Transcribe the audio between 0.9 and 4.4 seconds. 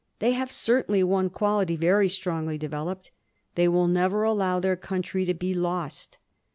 one quality very strongly developed. They will never